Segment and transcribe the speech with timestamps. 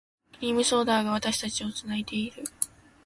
[0.33, 2.43] クリームソーダが、私たちを繋いでいる。